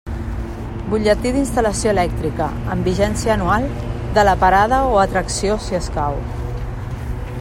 [0.93, 3.69] Butlletí d'instal·lació elèctrica, amb vigència anual,
[4.17, 6.19] de la parada o atracció, si escau.